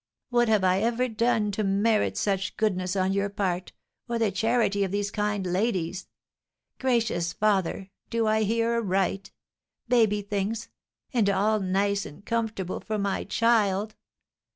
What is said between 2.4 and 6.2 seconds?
goodness on your part, or the charity of these kind ladies?